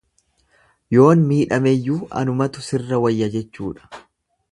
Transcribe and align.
Yoon 0.95 1.19
miidhameyyuu 1.31 1.99
anumatu 2.21 2.65
sirra 2.69 3.01
wayya 3.05 3.29
jechuudha. 3.37 4.01